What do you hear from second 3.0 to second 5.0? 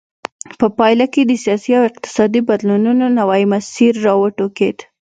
نوی مسیر را وټوکېد.